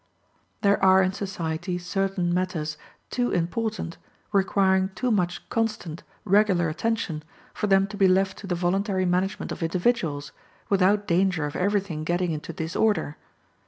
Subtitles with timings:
[0.61, 2.75] There are in society certain matters
[3.11, 3.99] too important,
[4.31, 7.21] requiring too much constant, regular attention,
[7.53, 10.31] for them to be left to the voluntary management of individuals,
[10.69, 13.17] without danger of everything getting into disorder.